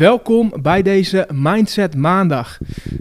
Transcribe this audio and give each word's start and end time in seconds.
Welkom 0.00 0.52
bij 0.62 0.82
deze 0.82 1.28
Mindset 1.32 1.96
Maandag. 1.96 2.58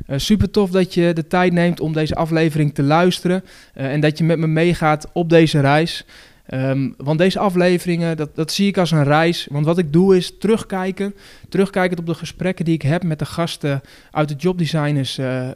Uh, 0.07 0.17
super 0.17 0.51
tof 0.51 0.69
dat 0.69 0.93
je 0.93 1.13
de 1.13 1.27
tijd 1.27 1.53
neemt 1.53 1.79
om 1.79 1.93
deze 1.93 2.15
aflevering 2.15 2.73
te 2.73 2.83
luisteren 2.83 3.43
uh, 3.43 3.93
en 3.93 3.99
dat 3.99 4.17
je 4.17 4.23
met 4.23 4.37
me 4.37 4.47
meegaat 4.47 5.07
op 5.13 5.29
deze 5.29 5.59
reis. 5.59 6.05
Um, 6.53 6.93
want 6.97 7.17
deze 7.17 7.39
afleveringen, 7.39 8.17
dat, 8.17 8.35
dat 8.35 8.51
zie 8.51 8.67
ik 8.67 8.77
als 8.77 8.91
een 8.91 9.03
reis. 9.03 9.47
Want 9.51 9.65
wat 9.65 9.77
ik 9.77 9.93
doe 9.93 10.17
is 10.17 10.37
terugkijken. 10.39 11.15
Terugkijken 11.49 11.97
op 11.97 12.05
de 12.05 12.13
gesprekken 12.13 12.65
die 12.65 12.73
ik 12.73 12.81
heb 12.81 13.03
met 13.03 13.19
de 13.19 13.25
gasten 13.25 13.81
uit 14.11 14.29
de 14.29 14.35
Jobdesigners 14.35 15.17
uh, 15.17 15.47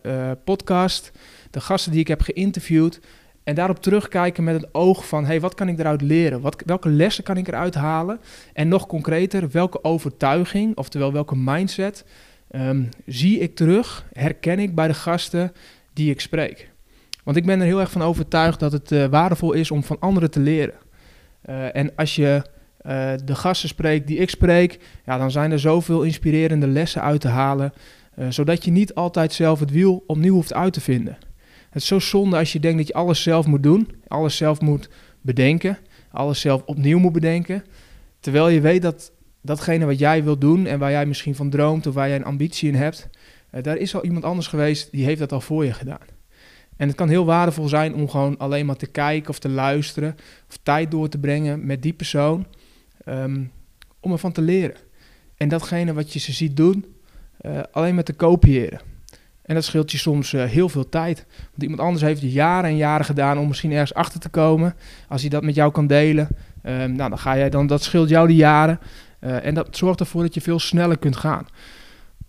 podcast. 0.44 1.12
De 1.52 1.62
gasten 1.62 1.92
die 1.92 2.02
ik 2.02 2.08
heb 2.08 2.22
geïnterviewd. 2.22 3.00
En 3.44 3.56
daarop 3.56 3.82
terugkijken 3.82 4.44
met 4.44 4.62
het 4.62 4.74
oog 4.74 5.08
van, 5.08 5.26
hey, 5.26 5.40
wat 5.40 5.54
kan 5.56 5.68
ik 5.68 5.80
eruit 5.80 6.02
leren? 6.02 6.42
Wat, 6.42 6.64
welke 6.66 6.90
lessen 6.90 7.24
kan 7.24 7.38
ik 7.38 7.48
eruit 7.48 7.76
halen? 7.76 8.20
En 8.54 8.68
nog 8.68 8.88
concreter, 8.88 9.50
welke 9.52 9.84
overtuiging, 9.84 10.78
oftewel 10.78 11.14
welke 11.14 11.36
mindset, 11.36 12.06
um, 12.52 12.90
zie 13.06 13.40
ik 13.40 13.56
terug, 13.56 14.06
herken 14.14 14.60
ik 14.60 14.76
bij 14.76 14.88
de 14.88 14.94
gasten 14.94 15.52
die 15.94 16.10
ik 16.12 16.22
spreek? 16.22 16.72
Want 17.24 17.38
ik 17.38 17.46
ben 17.46 17.60
er 17.60 17.66
heel 17.66 17.80
erg 17.80 17.92
van 17.92 18.02
overtuigd 18.02 18.60
dat 18.60 18.72
het 18.72 18.92
uh, 18.92 19.06
waardevol 19.06 19.54
is 19.54 19.72
om 19.72 19.84
van 19.84 20.00
anderen 20.00 20.32
te 20.32 20.40
leren. 20.40 20.76
Uh, 21.50 21.76
en 21.76 21.96
als 21.96 22.16
je 22.16 22.42
uh, 22.86 23.12
de 23.26 23.36
gasten 23.36 23.70
spreekt 23.70 24.08
die 24.08 24.18
ik 24.18 24.30
spreek, 24.30 24.80
ja, 25.06 25.18
dan 25.18 25.32
zijn 25.32 25.52
er 25.52 25.60
zoveel 25.60 26.02
inspirerende 26.02 26.68
lessen 26.68 27.02
uit 27.02 27.22
te 27.22 27.28
halen, 27.28 27.74
zodat 28.30 28.66
je 28.66 28.72
niet 28.72 28.94
altijd 28.94 29.34
zelf 29.34 29.60
het 29.60 29.72
wiel 29.72 30.04
opnieuw 30.08 30.34
hoeft 30.34 30.54
uit 30.54 30.74
te 30.74 30.82
vinden. 30.82 31.18
Het 31.74 31.82
is 31.82 31.88
zo 31.88 32.00
zonde 32.00 32.38
als 32.38 32.54
je 32.54 32.60
denkt 32.60 32.78
dat 32.78 32.88
je 32.88 32.94
alles 32.94 33.22
zelf 33.22 33.46
moet 33.46 33.64
doen, 33.64 33.88
alles 34.08 34.38
zelf 34.38 34.62
moet 34.62 34.90
bedenken, 35.22 35.78
alles 36.12 36.40
zelf 36.40 36.62
opnieuw 36.66 37.00
moet 37.00 37.12
bedenken. 37.12 37.64
Terwijl 38.20 38.50
je 38.50 38.62
weet 38.62 38.82
dat 38.82 39.12
datgene 39.42 39.86
wat 39.86 40.00
jij 40.00 40.24
wilt 40.24 40.42
doen 40.42 40.66
en 40.66 40.80
waar 40.80 40.92
jij 40.92 41.06
misschien 41.06 41.36
van 41.36 41.50
droomt 41.50 41.88
of 41.88 41.94
waar 41.94 42.08
jij 42.08 42.16
een 42.16 42.26
ambitie 42.26 42.70
in 42.70 42.76
hebt, 42.76 43.10
uh, 43.52 43.64
daar 43.64 43.78
is 43.78 43.96
al 43.96 44.04
iemand 44.04 44.24
anders 44.24 44.48
geweest 44.48 44.92
die 44.92 45.06
heeft 45.06 45.20
dat 45.20 45.32
al 45.32 45.42
voor 45.42 45.66
je 45.66 45.74
gedaan. 45.74 46.08
En 46.78 46.88
het 46.88 46.98
kan 46.98 47.10
heel 47.10 47.26
waardevol 47.26 47.68
zijn 47.68 47.96
om 47.96 48.10
gewoon 48.10 48.38
alleen 48.38 48.66
maar 48.66 48.76
te 48.76 48.88
kijken 48.88 49.30
of 49.30 49.40
te 49.40 49.50
luisteren 49.50 50.16
of 50.50 50.58
tijd 50.64 50.92
door 50.92 51.10
te 51.10 51.20
brengen 51.20 51.66
met 51.66 51.82
die 51.82 51.94
persoon 51.94 52.46
um, 53.08 53.52
om 54.00 54.12
ervan 54.12 54.32
te 54.32 54.42
leren. 54.42 54.76
En 55.38 55.48
datgene 55.48 55.94
wat 55.94 56.14
je 56.14 56.20
ze 56.20 56.32
ziet 56.32 56.58
doen, 56.58 56.86
uh, 57.42 57.60
alleen 57.72 57.96
maar 57.96 58.04
te 58.04 58.14
kopiëren. 58.14 58.93
En 59.44 59.56
dat 59.56 59.64
scheelt 59.64 59.92
je 59.92 59.98
soms 59.98 60.34
uh, 60.34 60.44
heel 60.44 60.70
veel 60.70 60.90
tijd. 60.90 61.26
Want 61.50 61.62
iemand 61.62 61.82
anders 61.82 62.02
heeft 62.02 62.22
jaren 62.22 62.70
en 62.70 62.76
jaren 62.76 63.06
gedaan 63.06 63.38
om 63.38 63.48
misschien 63.48 63.72
ergens 63.72 63.94
achter 63.94 64.20
te 64.20 64.30
komen. 64.30 64.76
Als 65.08 65.22
hij 65.22 65.30
dat 65.30 65.44
met 65.44 65.56
jou 65.56 65.72
kan 65.72 65.88
delen, 65.88 66.28
um, 66.64 66.92
nou, 66.92 67.10
dan 67.10 67.20
ga 67.20 67.38
jij 67.38 67.50
dan, 67.50 67.68
dat 67.68 67.84
scheelt 67.84 68.10
jou 68.10 68.28
die 68.28 68.36
jaren. 68.36 68.80
Uh, 69.22 69.46
en 69.46 69.54
dat 69.54 69.78
zorgt 69.78 70.00
ervoor 70.00 70.22
dat 70.22 70.34
je 70.34 70.42
veel 70.42 70.60
sneller 70.60 70.98
kunt 70.98 71.16
gaan. 71.16 71.48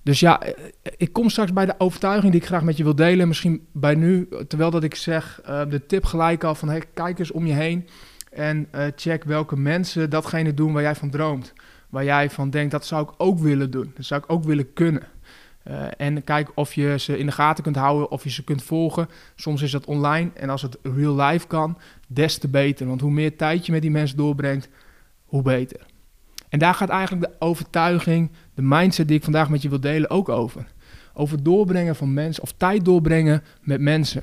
Dus 0.03 0.21
ja, 0.21 0.41
eh, 0.41 0.53
ik 0.97 1.13
kom 1.13 1.31
straks 1.31 1.53
bij 1.53 1.67
de 1.67 1.75
overtuiging 1.79 2.33
die 2.33 2.41
ik 2.41 2.47
graag 2.47 2.63
met 2.63 2.77
je 2.77 2.83
wil 2.83 2.95
delen. 2.95 3.29
Misschien 3.29 3.67
bij 3.73 3.95
nu, 3.95 4.29
terwijl 4.49 4.71
dat 4.71 4.85
ik 4.85 4.95
zeg, 4.95 5.41
de 5.69 5.87
tip 5.87 6.05
gelijk 6.05 6.45
al 6.45 6.55
van 6.55 6.83
kijk 6.95 7.19
eens 7.19 7.31
om 7.31 7.47
je 7.47 7.53
heen. 7.53 7.89
En 8.31 8.69
check 8.97 9.25
welke 9.25 9.57
mensen 9.57 10.11
datgene 10.11 10.55
doen 10.55 10.73
waar 10.73 10.83
jij 10.83 10.95
van 10.95 11.11
droomt. 11.11 11.53
Waar 11.89 12.05
jij 12.05 12.31
van 12.31 12.51
denkt, 12.51 12.71
dat 12.71 12.87
zou 12.87 13.03
ik 13.03 13.15
ook 13.17 13.39
willen 13.39 13.71
doen. 13.71 13.93
Dat 13.95 14.05
zou 14.05 14.21
ik 14.25 14.33
ook 14.33 14.45
willen 14.45 14.73
kunnen. 14.73 15.03
Uh, 15.69 15.87
en 15.97 16.25
kijk 16.25 16.51
of 16.55 16.75
je 16.75 16.99
ze 16.99 17.19
in 17.19 17.27
de 17.27 17.33
gaten 17.33 17.65
kunt 17.65 17.77
houden, 17.77 18.11
of 18.11 18.25
je 18.25 18.31
ze 18.31 18.45
kunt 18.45 18.63
volgen. 18.63 19.09
Soms 19.35 19.63
is 19.63 19.71
dat 19.71 19.85
online 19.85 20.31
en 20.35 20.51
als 20.51 20.63
het 20.63 20.79
real 20.83 21.17
life 21.17 21.47
kan, 21.47 21.79
des 22.07 22.39
te 22.39 22.49
beter. 22.49 22.87
Want 22.87 23.01
hoe 23.01 23.11
meer 23.11 23.37
tijd 23.37 23.67
je 23.67 23.73
met 23.73 23.83
die 23.83 23.91
mensen 23.91 24.17
doorbrengt, 24.17 24.69
hoe 25.25 25.43
beter. 25.43 25.87
En 26.49 26.59
daar 26.59 26.75
gaat 26.75 26.89
eigenlijk 26.89 27.31
de 27.31 27.37
overtuiging, 27.39 28.31
de 28.55 28.63
mindset 28.63 29.09
die 29.09 29.17
ik 29.17 29.25
vandaag 29.25 29.49
met 29.49 29.63
je 29.63 29.69
wil 29.69 29.81
delen, 29.81 30.11
ook 30.11 30.29
over. 30.29 30.67
Over 31.15 31.43
doorbrengen 31.43 31.97
van 31.97 32.15
mensen, 32.15 32.43
of 32.43 32.53
tijd 32.57 32.85
doorbrengen 32.85 33.43
met 33.61 33.81
mensen. 33.81 34.23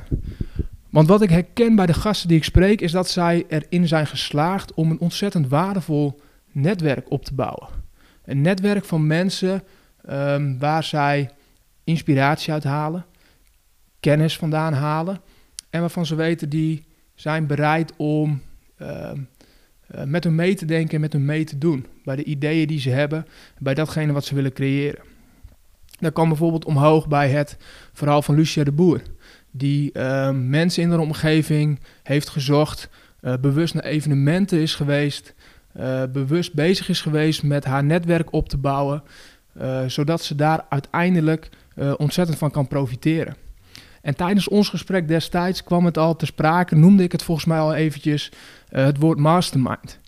Want 0.89 1.07
wat 1.07 1.21
ik 1.21 1.29
herken 1.29 1.75
bij 1.75 1.85
de 1.85 1.93
gasten 1.93 2.27
die 2.27 2.37
ik 2.37 2.43
spreek, 2.43 2.81
is 2.81 2.91
dat 2.91 3.09
zij 3.09 3.45
erin 3.47 3.87
zijn 3.87 4.07
geslaagd 4.07 4.73
om 4.73 4.91
een 4.91 4.99
ontzettend 4.99 5.47
waardevol 5.47 6.21
netwerk 6.51 7.11
op 7.11 7.25
te 7.25 7.33
bouwen. 7.33 7.67
Een 8.25 8.41
netwerk 8.41 8.85
van 8.85 9.07
mensen 9.07 9.63
um, 10.09 10.59
waar 10.59 10.83
zij 10.83 11.29
inspiratie 11.91 12.53
uit 12.53 12.63
halen, 12.63 13.05
kennis 13.99 14.37
vandaan 14.37 14.73
halen 14.73 15.21
en 15.69 15.79
waarvan 15.79 16.05
ze 16.05 16.15
weten 16.15 16.49
die 16.49 16.85
zijn 17.15 17.47
bereid 17.47 17.93
om 17.95 18.41
uh, 18.81 19.11
uh, 19.95 20.03
met 20.03 20.23
hun 20.23 20.35
mee 20.35 20.55
te 20.55 20.65
denken 20.65 20.95
en 20.95 21.01
met 21.01 21.13
hun 21.13 21.25
mee 21.25 21.43
te 21.43 21.57
doen. 21.57 21.85
Bij 22.03 22.15
de 22.15 22.23
ideeën 22.23 22.67
die 22.67 22.79
ze 22.79 22.89
hebben, 22.89 23.27
bij 23.59 23.73
datgene 23.73 24.13
wat 24.13 24.25
ze 24.25 24.35
willen 24.35 24.53
creëren. 24.53 25.03
Dat 25.99 26.13
kwam 26.13 26.27
bijvoorbeeld 26.27 26.65
omhoog 26.65 27.07
bij 27.07 27.29
het 27.29 27.57
verhaal 27.93 28.21
van 28.21 28.35
Lucia 28.35 28.63
de 28.63 28.71
Boer. 28.71 29.01
Die 29.51 29.89
uh, 29.93 30.29
mensen 30.31 30.83
in 30.83 30.89
de 30.89 30.99
omgeving 30.99 31.79
heeft 32.03 32.29
gezocht, 32.29 32.89
uh, 33.21 33.33
bewust 33.41 33.73
naar 33.73 33.83
evenementen 33.83 34.59
is 34.59 34.75
geweest, 34.75 35.33
uh, 35.77 36.03
bewust 36.11 36.53
bezig 36.53 36.89
is 36.89 37.01
geweest 37.01 37.43
met 37.43 37.65
haar 37.65 37.83
netwerk 37.83 38.33
op 38.33 38.49
te 38.49 38.57
bouwen. 38.57 39.03
Zodat 39.87 40.23
ze 40.23 40.35
daar 40.35 40.65
uiteindelijk 40.69 41.49
uh, 41.75 41.93
ontzettend 41.97 42.37
van 42.37 42.51
kan 42.51 42.67
profiteren. 42.67 43.35
En 44.01 44.15
tijdens 44.15 44.47
ons 44.47 44.69
gesprek 44.69 45.07
destijds 45.07 45.63
kwam 45.63 45.85
het 45.85 45.97
al 45.97 46.15
te 46.15 46.25
sprake, 46.25 46.75
noemde 46.75 47.03
ik 47.03 47.11
het 47.11 47.23
volgens 47.23 47.47
mij 47.47 47.59
al 47.59 47.73
eventjes, 47.73 48.31
uh, 48.71 48.83
het 48.83 48.97
woord 48.97 49.19
mastermind. 49.19 49.99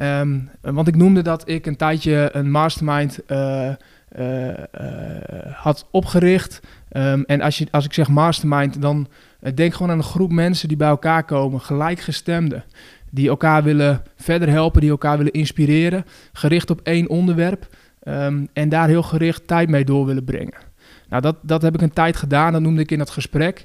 Um, 0.00 0.50
want 0.60 0.88
ik 0.88 0.96
noemde 0.96 1.22
dat 1.22 1.48
ik 1.48 1.66
een 1.66 1.76
tijdje 1.76 2.30
een 2.32 2.50
mastermind 2.50 3.18
had 5.52 5.86
opgericht. 5.90 6.60
Um, 6.92 7.24
en 7.24 7.40
als, 7.40 7.58
je, 7.58 7.66
als 7.70 7.84
ik 7.84 7.92
zeg 7.92 8.08
mastermind, 8.08 8.80
dan 8.80 9.08
denk 9.54 9.74
gewoon 9.74 9.92
aan 9.92 9.98
een 9.98 10.04
groep 10.04 10.32
mensen 10.32 10.68
die 10.68 10.76
bij 10.76 10.88
elkaar 10.88 11.24
komen, 11.24 11.60
gelijkgestemden. 11.60 12.64
Die 13.10 13.28
elkaar 13.28 13.62
willen 13.62 14.02
verder 14.16 14.48
helpen, 14.48 14.80
die 14.80 14.90
elkaar 14.90 15.16
willen 15.16 15.32
inspireren, 15.32 16.04
gericht 16.32 16.70
op 16.70 16.80
één 16.80 17.08
onderwerp. 17.08 17.76
Um, 18.04 18.48
en 18.52 18.68
daar 18.68 18.88
heel 18.88 19.02
gericht 19.02 19.46
tijd 19.46 19.68
mee 19.68 19.84
door 19.84 20.06
willen 20.06 20.24
brengen. 20.24 20.67
Nou, 21.08 21.22
dat, 21.22 21.36
dat 21.42 21.62
heb 21.62 21.74
ik 21.74 21.80
een 21.80 21.92
tijd 21.92 22.16
gedaan, 22.16 22.52
dat 22.52 22.62
noemde 22.62 22.80
ik 22.80 22.90
in 22.90 22.98
dat 22.98 23.10
gesprek. 23.10 23.64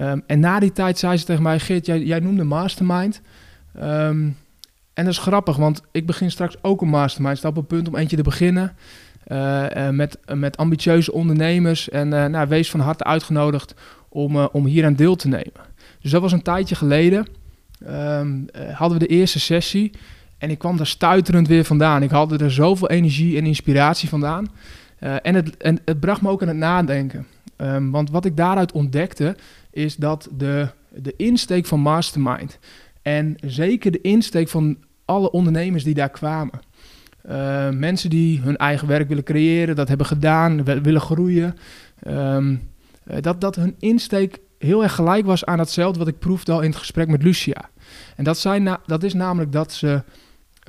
Um, 0.00 0.22
en 0.26 0.40
na 0.40 0.60
die 0.60 0.72
tijd 0.72 0.98
zei 0.98 1.16
ze 1.16 1.24
tegen 1.24 1.42
mij, 1.42 1.58
Geert, 1.58 1.86
jij, 1.86 2.02
jij 2.02 2.20
noemde 2.20 2.44
mastermind. 2.44 3.20
Um, 3.76 4.36
en 4.94 5.04
dat 5.04 5.14
is 5.14 5.18
grappig, 5.18 5.56
want 5.56 5.82
ik 5.92 6.06
begin 6.06 6.30
straks 6.30 6.56
ook 6.62 6.80
een 6.80 6.88
mastermind. 6.88 7.38
Sta 7.38 7.50
op 7.54 7.68
punt 7.68 7.88
om 7.88 7.96
eentje 7.96 8.16
te 8.16 8.22
beginnen. 8.22 8.76
Uh, 9.26 9.64
uh, 9.76 9.88
met, 9.88 10.18
met 10.34 10.56
ambitieuze 10.56 11.12
ondernemers. 11.12 11.88
En 11.88 12.08
nou, 12.08 12.48
wees 12.48 12.70
van 12.70 12.80
harte 12.80 13.04
uitgenodigd 13.04 13.74
om, 14.08 14.36
om 14.36 14.64
hier 14.66 14.84
aan 14.84 14.94
deel 14.94 15.16
te 15.16 15.28
nemen. 15.28 15.68
Dus 16.00 16.10
dat 16.10 16.22
was 16.22 16.32
een 16.32 16.42
tijdje 16.42 16.74
geleden. 16.74 17.26
hadden 18.72 18.98
we 18.98 19.06
de 19.06 19.14
eerste 19.14 19.40
sessie. 19.40 19.92
En 20.38 20.50
ik 20.50 20.58
kwam 20.58 20.76
daar 20.76 20.86
stuiterend 20.86 21.48
weer 21.48 21.64
vandaan. 21.64 22.02
Ik 22.02 22.10
haalde 22.10 22.44
er 22.44 22.52
zoveel 22.52 22.88
energie 22.88 23.36
en 23.36 23.46
inspiratie 23.46 24.08
vandaan. 24.08 24.48
Uh, 25.00 25.16
en, 25.22 25.34
het, 25.34 25.56
het 25.84 26.00
bracht 26.00 26.22
me 26.22 26.28
ook 26.28 26.42
aan 26.42 26.48
het 26.48 26.56
nadenken. 26.56 27.26
Um, 27.56 27.90
want 27.90 28.10
wat 28.10 28.24
ik 28.24 28.36
daaruit 28.36 28.72
ontdekte, 28.72 29.36
is 29.70 29.96
dat 29.96 30.28
de, 30.36 30.68
de 30.88 31.14
insteek 31.16 31.66
van 31.66 31.80
Mastermind. 31.80 32.58
En 33.02 33.36
zeker 33.40 33.90
de 33.90 34.00
insteek 34.00 34.48
van 34.48 34.76
alle 35.04 35.30
ondernemers 35.30 35.84
die 35.84 35.94
daar 35.94 36.10
kwamen. 36.10 36.60
Uh, 37.28 37.70
mensen 37.70 38.10
die 38.10 38.40
hun 38.40 38.56
eigen 38.56 38.88
werk 38.88 39.08
willen 39.08 39.24
creëren, 39.24 39.76
dat 39.76 39.88
hebben 39.88 40.06
gedaan, 40.06 40.64
willen 40.64 41.00
groeien. 41.00 41.56
Um, 42.06 42.68
dat, 43.20 43.40
dat 43.40 43.56
hun 43.56 43.74
insteek 43.78 44.38
heel 44.58 44.82
erg 44.82 44.94
gelijk 44.94 45.26
was 45.26 45.44
aan 45.44 45.58
hetzelfde 45.58 45.98
wat 45.98 46.08
ik 46.08 46.18
proefde 46.18 46.52
al 46.52 46.60
in 46.60 46.70
het 46.70 46.78
gesprek 46.78 47.08
met 47.08 47.22
Lucia. 47.22 47.70
En 48.16 48.24
dat, 48.24 48.38
zijn 48.38 48.78
dat 48.86 49.02
is 49.02 49.14
namelijk 49.14 49.52
dat 49.52 49.72
ze 49.72 50.02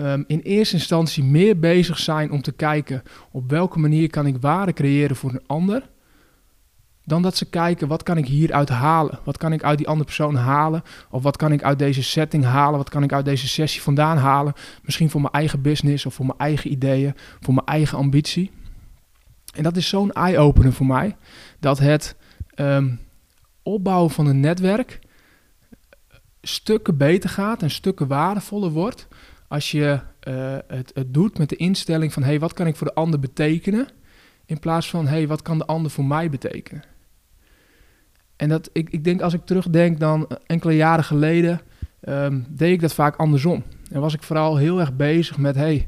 um, 0.01 0.23
in 0.27 0.39
eerste 0.39 0.75
instantie 0.75 1.23
meer 1.23 1.59
bezig 1.59 1.99
zijn 1.99 2.31
om 2.31 2.41
te 2.41 2.51
kijken 2.51 3.03
op 3.31 3.49
welke 3.49 3.79
manier 3.79 4.09
kan 4.09 4.25
ik 4.25 4.37
waarde 4.39 4.73
creëren 4.73 5.15
voor 5.15 5.29
een 5.29 5.47
ander, 5.47 5.89
dan 7.03 7.21
dat 7.21 7.37
ze 7.37 7.49
kijken 7.49 7.87
wat 7.87 8.03
kan 8.03 8.17
ik 8.17 8.27
hieruit 8.27 8.69
halen, 8.69 9.19
wat 9.23 9.37
kan 9.37 9.53
ik 9.53 9.63
uit 9.63 9.77
die 9.77 9.87
andere 9.87 10.05
persoon 10.05 10.35
halen, 10.35 10.83
of 11.09 11.23
wat 11.23 11.37
kan 11.37 11.51
ik 11.51 11.63
uit 11.63 11.79
deze 11.79 12.03
setting 12.03 12.43
halen, 12.43 12.77
wat 12.77 12.89
kan 12.89 13.03
ik 13.03 13.13
uit 13.13 13.25
deze 13.25 13.47
sessie 13.47 13.81
vandaan 13.81 14.17
halen, 14.17 14.53
misschien 14.83 15.09
voor 15.09 15.21
mijn 15.21 15.33
eigen 15.33 15.61
business 15.61 16.05
of 16.05 16.13
voor 16.13 16.25
mijn 16.25 16.37
eigen 16.37 16.71
ideeën, 16.71 17.15
voor 17.39 17.53
mijn 17.53 17.65
eigen 17.65 17.97
ambitie. 17.97 18.51
En 19.53 19.63
dat 19.63 19.77
is 19.77 19.87
zo'n 19.87 20.11
eye-opener 20.11 20.73
voor 20.73 20.85
mij, 20.85 21.15
dat 21.59 21.79
het 21.79 22.15
um, 22.55 22.99
opbouwen 23.63 24.11
van 24.11 24.27
een 24.27 24.39
netwerk 24.39 24.99
stukken 26.41 26.97
beter 26.97 27.29
gaat 27.29 27.61
en 27.61 27.71
stukken 27.71 28.07
waardevoller 28.07 28.69
wordt 28.69 29.07
als 29.51 29.71
je 29.71 29.99
uh, 30.27 30.57
het, 30.67 30.91
het, 30.93 31.13
doet 31.13 31.37
met 31.37 31.49
de 31.49 31.55
instelling 31.55 32.13
van 32.13 32.23
hey, 32.23 32.39
wat 32.39 32.53
kan 32.53 32.67
ik 32.67 32.75
voor 32.75 32.87
de 32.87 32.93
ander 32.93 33.19
betekenen? 33.19 33.87
In 34.45 34.59
plaats 34.59 34.89
van 34.89 35.07
hey, 35.07 35.27
wat 35.27 35.41
kan 35.41 35.57
de 35.57 35.65
ander 35.65 35.91
voor 35.91 36.05
mij 36.05 36.29
betekenen? 36.29 36.83
En 38.35 38.49
dat, 38.49 38.69
ik, 38.73 38.89
ik 38.89 39.03
denk 39.03 39.21
als 39.21 39.33
ik 39.33 39.45
terugdenk 39.45 39.99
dan 39.99 40.27
enkele 40.45 40.75
jaren 40.75 41.03
geleden, 41.03 41.61
um, 42.03 42.45
deed 42.49 42.71
ik 42.71 42.81
dat 42.81 42.93
vaak 42.93 43.15
andersom. 43.15 43.63
En 43.91 44.01
was 44.01 44.13
ik 44.13 44.23
vooral 44.23 44.57
heel 44.57 44.79
erg 44.79 44.95
bezig 44.95 45.37
met 45.37 45.55
hey, 45.55 45.87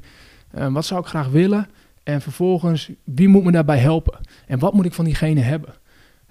um, 0.58 0.74
wat 0.74 0.86
zou 0.86 1.02
ik 1.02 1.08
graag 1.08 1.28
willen? 1.28 1.68
En 2.04 2.22
vervolgens, 2.22 2.92
wie 3.04 3.28
moet 3.28 3.44
me 3.44 3.52
daarbij 3.52 3.78
helpen? 3.78 4.20
En 4.48 4.60
wat 4.60 4.74
moet 4.74 4.86
ik 4.86 4.94
van 4.94 5.06
diegene 5.06 5.42
hebben? 5.42 5.74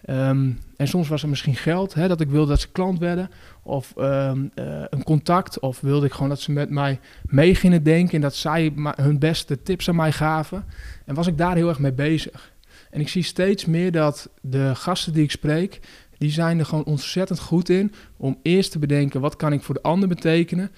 Ehm, 0.04 0.50
en 0.76 0.88
soms 0.88 1.08
was 1.08 1.22
er 1.22 1.28
misschien 1.28 1.54
geld, 1.54 1.94
hè, 1.94 2.08
dat 2.08 2.20
ik 2.20 2.30
wilde 2.30 2.48
dat 2.48 2.60
ze 2.60 2.72
klant 2.72 2.98
werden. 2.98 3.30
Of 3.62 3.92
ehm, 3.96 4.46
eh, 4.54 4.82
een 4.90 5.02
contact. 5.02 5.58
Of 5.60 5.80
wilde 5.80 6.06
ik 6.06 6.12
gewoon 6.12 6.28
dat 6.28 6.40
ze 6.40 6.52
met 6.52 6.70
mij 6.70 7.00
mee 7.24 7.54
gingen 7.54 7.82
denken. 7.82 8.14
En 8.14 8.20
dat 8.20 8.34
zij 8.34 8.72
hun 8.96 9.18
beste 9.18 9.62
tips 9.62 9.88
aan 9.88 9.96
mij 9.96 10.12
gaven. 10.12 10.64
En 11.04 11.14
was 11.14 11.26
ik 11.26 11.38
daar 11.38 11.54
heel 11.54 11.68
erg 11.68 11.78
mee 11.78 11.92
bezig. 11.92 12.52
En 12.90 13.00
ik 13.00 13.08
zie 13.08 13.22
steeds 13.22 13.64
meer 13.64 13.92
dat 13.92 14.30
de 14.40 14.70
gasten 14.74 15.12
die 15.12 15.22
ik 15.22 15.30
spreek, 15.30 15.80
die 16.18 16.30
zijn 16.30 16.58
er 16.58 16.66
gewoon 16.66 16.84
ontzettend 16.84 17.40
goed 17.40 17.68
in 17.68 17.92
om 18.16 18.38
eerst 18.42 18.70
te 18.70 18.78
bedenken 18.78 19.20
wat 19.20 19.36
kan 19.36 19.52
ik 19.52 19.62
voor 19.62 19.74
de 19.74 19.82
ander 19.82 20.08
betekenen. 20.08 20.70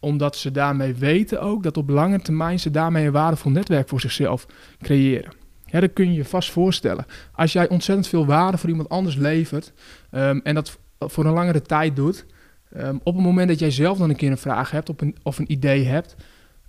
Omdat 0.00 0.36
ze 0.36 0.50
daarmee 0.50 0.94
weten 0.94 1.40
ook 1.40 1.62
dat 1.62 1.76
op 1.76 1.88
lange 1.88 2.20
termijn 2.20 2.60
ze 2.60 2.70
daarmee 2.70 3.06
een 3.06 3.12
waardevol 3.12 3.50
netwerk 3.50 3.88
voor 3.88 4.00
zichzelf 4.00 4.46
creëren. 4.82 5.43
Ja, 5.74 5.80
dat 5.80 5.92
kun 5.92 6.06
je 6.06 6.14
je 6.14 6.24
vast 6.24 6.50
voorstellen. 6.50 7.06
Als 7.32 7.52
jij 7.52 7.68
ontzettend 7.68 8.08
veel 8.08 8.26
waarde 8.26 8.58
voor 8.58 8.68
iemand 8.68 8.88
anders 8.88 9.16
levert 9.16 9.72
ehm, 10.10 10.40
en 10.42 10.54
dat 10.54 10.78
voor 10.98 11.24
een 11.24 11.32
langere 11.32 11.62
tijd 11.62 11.96
doet, 11.96 12.26
um, 12.76 13.00
op 13.02 13.14
het 13.14 13.24
moment 13.24 13.48
dat 13.48 13.58
jij 13.58 13.70
zelf 13.70 13.98
dan 13.98 14.10
een 14.10 14.16
keer 14.16 14.30
een 14.30 14.38
vraag 14.38 14.70
hebt 14.70 14.88
of 14.88 15.00
een, 15.00 15.16
of 15.22 15.38
een 15.38 15.52
idee 15.52 15.84
hebt 15.84 16.16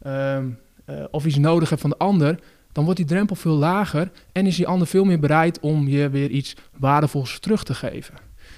ehm, 0.01 0.49
eh, 0.85 1.03
of 1.11 1.25
iets 1.25 1.37
nodig 1.37 1.69
hebt 1.69 1.81
van 1.81 1.89
de 1.89 1.97
ander, 1.97 2.39
dan 2.71 2.83
wordt 2.83 2.99
die 2.99 3.07
drempel 3.07 3.35
veel 3.35 3.55
lager 3.55 4.11
en 4.31 4.45
is 4.45 4.55
die 4.55 4.67
ander 4.67 4.87
veel 4.87 5.03
meer 5.03 5.19
bereid 5.19 5.59
om 5.59 5.87
je 5.87 6.09
weer 6.09 6.29
iets 6.29 6.55
waardevols 6.77 7.39
terug 7.39 7.63
te 7.63 7.73
geven. 7.73 8.13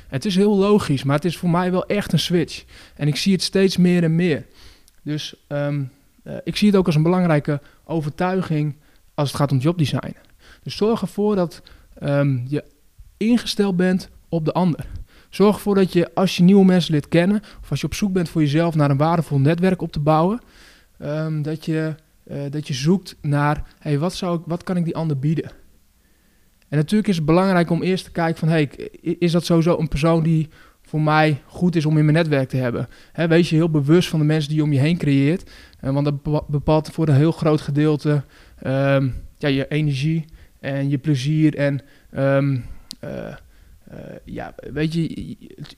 Het 0.08 0.26
is 0.26 0.36
heel 0.36 0.56
logisch, 0.56 1.04
maar 1.04 1.16
het 1.16 1.26
is 1.26 1.38
voor 1.38 1.50
mij 1.50 1.72
wel 1.72 1.86
echt 1.86 2.14
een 2.14 2.20
switch. 2.20 2.64
En 2.96 3.08
ik 3.08 3.16
zie 3.16 3.34
het 3.34 3.44
steeds 3.44 3.78
meer 3.78 4.04
en 4.04 4.16
meer. 4.16 4.46
Dus 5.04 5.36
uh, 5.48 5.78
ik 6.44 6.56
zie 6.56 6.68
het 6.68 6.78
ook 6.78 6.86
als 6.86 6.96
een 6.96 7.04
belangrijke 7.04 7.62
overtuiging 7.84 8.76
als 9.14 9.28
het 9.28 9.38
gaat 9.38 9.52
om 9.52 9.58
jobdesign. 9.58 10.16
Dus 10.64 10.76
zorg 10.76 11.02
ervoor 11.02 11.36
dat 11.36 11.62
um, 12.04 12.46
je 12.48 12.64
ingesteld 13.18 13.76
bent 13.76 14.10
op 14.30 14.46
de 14.46 14.54
ander. 14.54 14.86
Zorg 15.30 15.56
ervoor 15.56 15.76
dat 15.76 15.94
je 15.94 16.14
als 16.14 16.38
je 16.38 16.44
nieuwe 16.44 16.66
mensen 16.66 16.92
leert 16.92 17.08
kennen, 17.08 17.42
of 17.62 17.70
als 17.70 17.82
je 17.82 17.86
op 17.86 17.94
zoek 17.94 18.14
bent 18.14 18.30
voor 18.30 18.42
jezelf 18.42 18.76
naar 18.76 18.90
een 18.90 18.98
waardevol 18.98 19.40
netwerk 19.40 19.82
op 19.82 19.92
te 19.92 20.00
bouwen, 20.00 20.42
um, 21.02 21.42
dat, 21.42 21.66
je, 21.66 21.96
uh, 22.32 22.38
dat 22.50 22.68
je 22.68 22.74
zoekt 22.74 23.16
naar, 23.22 23.64
hey, 23.80 24.00
wat, 24.00 24.14
zou 24.14 24.40
ik, 24.40 24.46
wat 24.46 24.64
kan 24.64 24.78
ik 24.78 24.86
die 24.86 24.96
ander 24.96 25.20
bieden? 25.20 25.52
En 26.70 26.78
natuurlijk 26.78 27.10
is 27.10 27.16
het 27.16 27.26
belangrijk 27.26 27.70
om 27.70 27.84
eerst 27.84 28.04
te 28.04 28.12
kijken 28.12 28.40
van, 28.40 28.48
hey, 28.48 28.64
is 29.02 29.32
dat 29.32 29.46
sowieso 29.46 29.78
een 29.78 29.88
persoon 29.88 30.24
die 30.24 30.50
voor 30.82 31.02
mij 31.02 31.42
goed 31.46 31.76
is 31.76 31.86
om 31.86 31.98
in 31.98 32.06
mijn 32.06 32.18
netwerk 32.18 32.50
te 32.50 32.58
hebben? 32.58 32.88
He, 33.12 33.28
wees 33.28 33.50
je 33.50 33.56
heel 33.56 33.70
bewust 33.70 34.10
van 34.10 34.20
de 34.20 34.26
mensen 34.26 34.50
die 34.50 34.58
je 34.58 34.64
om 34.64 34.74
je 34.74 34.80
heen 34.80 34.98
creëert, 34.98 35.52
uh, 35.84 35.92
want 35.92 36.06
dat 36.06 36.48
bepaalt 36.48 36.90
voor 36.92 37.08
een 37.08 37.16
heel 37.16 37.32
groot 37.32 37.62
gedeelte 37.62 38.24
um, 38.66 39.16
ja, 39.38 39.48
je 39.48 39.68
energie 39.68 40.26
en 40.60 40.90
je 40.90 40.98
plezier 40.98 41.56
en 41.56 41.82
um, 42.18 42.66
uh, 43.04 43.10
uh, 43.92 43.98
ja, 44.24 44.56
weet 44.74 44.94
je, 44.94 45.36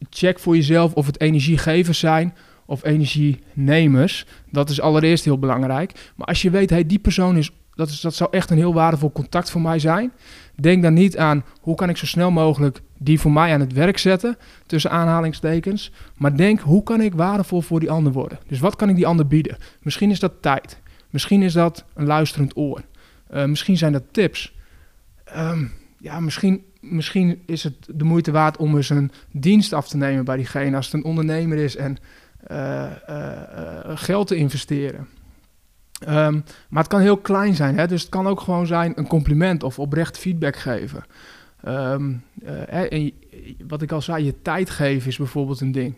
check 0.10 0.40
voor 0.40 0.56
jezelf 0.56 0.94
of 0.94 1.06
het 1.06 1.22
energiegevers 1.22 2.00
zijn 2.00 2.34
of 2.66 2.84
energienemers. 2.84 4.26
Dat 4.52 4.70
is 4.70 4.82
allereerst 4.82 5.26
heel 5.26 5.40
belangrijk. 5.40 6.12
Maar 6.16 6.28
als 6.28 6.42
je 6.42 6.50
weet, 6.50 6.70
hey, 6.70 6.86
die 6.86 7.00
persoon 7.00 7.38
is, 7.38 7.52
dat, 7.76 7.90
is, 7.90 8.02
dat 8.02 8.16
zou 8.16 8.30
echt 8.32 8.50
een 8.50 8.58
heel 8.58 8.74
waardevol 8.74 9.12
contact 9.12 9.50
voor 9.50 9.62
mij 9.62 9.80
zijn. 9.80 10.12
Denk 10.56 10.84
dan 10.84 10.94
niet 10.94 11.18
aan 11.18 11.44
hoe 11.62 11.76
kan 11.76 11.90
ik 11.90 11.98
zo 11.98 12.06
snel 12.06 12.32
mogelijk 12.32 12.82
die 12.98 13.20
voor 13.20 13.32
mij 13.32 13.54
aan 13.54 13.60
het 13.60 13.74
werk 13.74 13.98
zetten, 13.98 14.38
tussen 14.66 14.92
aanhalingstekens. 14.92 15.92
Maar 16.18 16.38
denk, 16.38 16.60
hoe 16.60 16.84
kan 16.84 17.02
ik 17.02 17.14
waardevol 17.14 17.62
voor 17.62 17.80
die 17.80 17.92
ander 17.92 18.12
worden? 18.12 18.40
Dus 18.48 18.60
wat 18.60 18.76
kan 18.76 18.90
ik 18.90 18.96
die 18.96 19.08
ander 19.08 19.28
bieden? 19.28 19.58
Misschien 19.82 20.12
is 20.12 20.20
dat 20.20 20.42
tijd. 20.42 20.80
Misschien 21.10 21.42
is 21.42 21.54
dat 21.54 21.86
een 21.94 22.06
luisterend 22.06 22.58
oor. 22.58 22.82
Uh, 23.34 23.46
misschien 23.46 23.78
zijn 23.78 23.92
dat 23.92 24.04
tips. 24.12 24.54
Um, 25.38 25.72
ja, 25.98 26.20
misschien, 26.20 26.66
misschien 26.82 27.42
is 27.46 27.64
het 27.64 27.88
de 27.94 28.04
moeite 28.04 28.32
waard 28.32 28.58
om 28.58 28.76
eens 28.76 28.90
een 28.90 29.12
dienst 29.32 29.74
af 29.74 29.88
te 29.88 29.98
nemen 29.98 30.26
bij 30.26 30.36
diegene 30.36 30.76
als 30.76 30.86
het 30.86 30.96
een 30.96 31.04
ondernemer 31.04 31.58
is 31.58 31.76
en 31.76 31.98
uh, 32.52 32.92
uh, 33.10 33.98
geld 33.98 34.28
te 34.28 34.36
investeren. 34.36 35.08
Um, 36.08 36.44
maar 36.70 36.84
het 36.84 36.92
kan 36.92 37.02
heel 37.02 37.18
klein 37.18 37.56
zijn, 37.56 37.78
hè? 37.78 37.88
dus 37.88 38.02
het 38.02 38.10
kan 38.10 38.28
ook 38.28 38.42
gewoon 38.42 38.68
zijn 38.68 38.94
een 38.96 39.08
compliment 39.08 39.64
of 39.64 39.80
oprecht 39.80 40.18
feedback 40.18 40.56
geven. 40.56 41.04
Um, 41.68 42.24
en 42.68 43.12
wat 43.68 43.82
ik 43.82 43.92
al 43.92 44.02
zei, 44.02 44.24
je 44.24 44.42
tijd 44.42 44.70
geven 44.70 45.08
is 45.08 45.18
bijvoorbeeld 45.18 45.62
een 45.62 45.72
ding. 45.72 45.96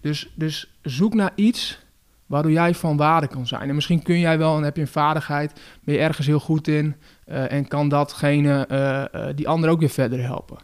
Dus, 0.00 0.32
dus 0.34 0.78
zoek 0.82 1.14
naar 1.14 1.32
iets 1.34 1.84
waardoor 2.30 2.52
jij 2.52 2.74
van 2.74 2.96
waarde 2.96 3.26
kan 3.26 3.46
zijn. 3.46 3.68
En 3.68 3.74
misschien 3.74 4.02
kun 4.02 4.18
jij 4.18 4.38
wel 4.38 4.56
en 4.56 4.62
heb 4.62 4.76
je 4.76 4.82
een 4.82 4.88
vaardigheid, 4.88 5.60
ben 5.84 5.94
je 5.94 6.00
ergens 6.00 6.26
heel 6.26 6.40
goed 6.40 6.68
in 6.68 6.94
uh, 7.26 7.52
en 7.52 7.68
kan 7.68 7.88
datgene 7.88 8.68
uh, 8.70 9.20
uh, 9.20 9.34
die 9.34 9.48
ander 9.48 9.70
ook 9.70 9.80
weer 9.80 9.88
verder 9.88 10.22
helpen. 10.22 10.58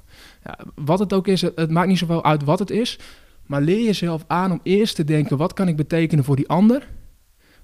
Ja, 0.44 0.58
wat 0.74 0.98
het 0.98 1.12
ook 1.12 1.26
is, 1.26 1.40
het, 1.40 1.56
het, 1.56 1.70
maakt 1.70 1.88
niet 1.88 1.98
zoveel 1.98 2.24
uit 2.24 2.44
wat 2.44 2.58
het 2.58 2.70
is, 2.70 2.98
maar 3.46 3.60
leer 3.60 3.84
jezelf 3.84 4.24
aan 4.26 4.52
om 4.52 4.60
eerst 4.62 4.96
te 4.96 5.04
denken, 5.04 5.36
wat 5.36 5.52
kan 5.52 5.68
ik 5.68 5.76
betekenen 5.76 6.24
voor 6.24 6.36
die 6.36 6.48
ander? 6.48 6.88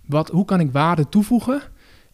Wat, 0.07 0.29
hoe 0.29 0.45
kan 0.45 0.61
ik 0.61 0.73
waarde 0.73 1.09
toevoegen? 1.09 1.63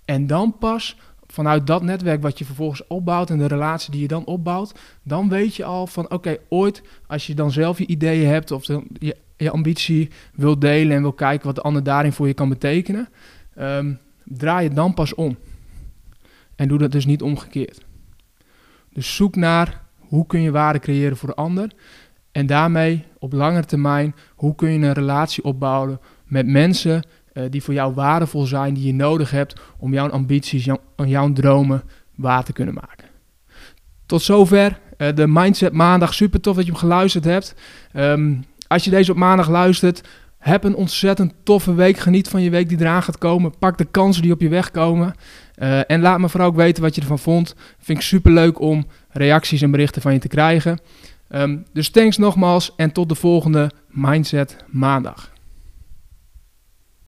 En 0.05 0.27
dan 0.27 0.59
pas 0.59 0.97
vanuit 1.33 1.67
dat 1.67 1.83
netwerk 1.83 2.23
wat 2.23 2.39
je 2.39 2.45
vervolgens 2.45 2.87
opbouwt 2.87 3.31
en 3.31 3.39
de 3.39 3.47
relatie 3.47 3.91
die 3.91 4.01
je 4.01 4.09
dan 4.09 4.25
opbouwt, 4.25 4.75
dan 5.03 5.29
weet 5.29 5.55
je 5.55 5.65
al 5.65 5.87
van 5.87 6.11
oké, 6.11 6.37
ooit 6.49 6.83
als 7.07 7.27
je 7.27 7.35
dan 7.35 7.51
zelf 7.51 7.79
je 7.79 7.87
ideeën 7.87 8.29
hebt 8.29 8.51
of 8.51 8.67
je 8.67 9.17
je 9.37 9.51
ambitie 9.51 10.11
wil 10.35 10.59
delen 10.59 10.97
en 10.97 11.03
wil 11.03 11.13
kijken 11.13 11.47
wat 11.47 11.55
de 11.55 11.63
ander 11.63 11.83
daarin 11.83 12.13
voor 12.13 12.27
je 12.27 12.35
kan 12.35 12.49
betekenen, 12.49 13.09
um, 13.59 13.99
draai 14.25 14.67
het 14.67 14.77
dan 14.77 14.95
pas 14.95 15.15
om. 15.15 15.37
En 16.57 16.69
doe 16.69 16.79
dat 16.79 16.93
dus 16.93 17.07
niet 17.07 17.23
omgekeerd. 17.23 17.81
Dus 18.93 19.17
zoek 19.17 19.37
naar 19.37 19.83
hoe 19.99 20.27
kun 20.27 20.41
je 20.41 20.51
waarde 20.51 20.79
creëren 20.79 21.17
voor 21.17 21.29
de 21.29 21.35
ander. 21.35 21.71
En 22.33 22.47
daarmee 22.47 23.05
op 23.19 23.33
lange 23.33 23.65
termijn, 23.65 24.15
hoe 24.35 24.55
kun 24.55 24.71
je 24.71 24.87
een 24.87 24.93
relatie 24.93 25.45
opbouwen 25.45 26.01
met 26.25 26.47
mensen 26.47 27.03
die 27.51 27.63
voor 27.63 27.75
jou 27.75 27.95
waardevol 27.95 28.47
zijn, 28.47 28.75
die 28.75 28.87
je 28.87 28.95
nodig 28.95 29.31
hebt 29.31 29.61
om 29.79 29.93
jouw 29.93 30.11
ambities, 30.11 30.65
jouw, 30.65 30.81
jouw 30.97 31.33
dromen 31.33 31.83
waar 32.15 32.45
te 32.45 32.53
kunnen 32.53 32.75
maken. 32.75 33.07
Tot 34.07 34.23
zover 34.23 34.79
uh, 34.99 35.09
de 35.15 35.27
Mindset 35.27 35.73
Maandag. 35.73 36.15
Super 36.15 36.41
tof 36.41 36.57
dat 36.57 36.65
je 36.65 36.71
hem 36.71 36.81
geluisterd 36.81 37.25
hebt. 37.25 37.55
Um, 37.93 38.45
als 38.67 38.85
je 38.85 38.91
deze 38.91 39.11
op 39.11 39.17
maandag 39.17 39.49
luistert, 39.49 40.09
heb 40.39 40.65
een 40.65 40.75
ontzettend 40.75 41.35
toffe 41.43 41.75
week. 41.75 41.99
Geniet 41.99 42.29
van 42.29 42.43
je 42.43 42.51
week 42.51 42.69
die 42.69 42.81
eraan 42.81 43.03
gaat 43.03 43.19
komen. 43.19 43.59
Pak 43.59 43.79
de 43.79 43.85
kansen 43.85 44.23
die 44.23 44.33
op 44.33 44.41
je 44.41 44.49
weg 44.49 44.71
komen. 44.71 45.15
Uh, 45.63 45.91
en 45.91 46.01
laat 46.01 46.19
me 46.19 46.29
vooral 46.29 46.49
ook 46.49 46.57
weten 46.57 46.83
wat 46.83 46.95
je 46.95 47.01
ervan 47.01 47.19
vond. 47.19 47.55
Vind 47.79 47.99
ik 47.99 48.05
super 48.05 48.33
leuk 48.33 48.61
om 48.61 48.87
reacties 49.09 49.63
en 49.63 49.71
berichten 49.71 50.03
van 50.03 50.13
je 50.13 50.19
te 50.19 50.29
krijgen. 50.29 50.79
Um, 51.29 51.65
dus 51.73 51.91
thanks 51.91 52.17
nogmaals 52.17 52.73
en 52.77 52.93
tot 52.93 53.09
de 53.09 53.15
volgende 53.15 53.71
Mindset 53.89 54.57
Maandag. 54.67 55.37